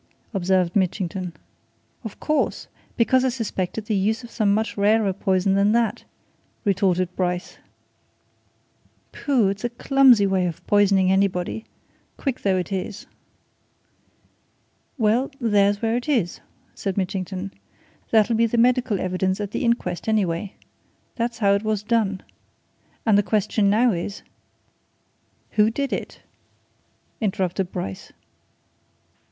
[0.33, 1.31] observed Mitchington.
[2.03, 2.65] "Of course!
[2.97, 6.05] because I suspected the use of some much rarer poison than that,"
[6.65, 7.59] retorted Bryce.
[9.11, 9.49] "Pooh!
[9.49, 11.65] it's a clumsy way of poisoning anybody!
[12.17, 13.05] quick though it is."
[14.97, 16.39] "Well, there's where it is!"
[16.73, 17.53] said Mitchington.
[18.09, 20.55] "That'll be the medical evidence at the inquest, anyway.
[21.15, 22.23] That's how it was done.
[23.05, 24.23] And the question now is"
[25.57, 26.21] "Who did it?"
[27.21, 28.11] interrupted Bryce.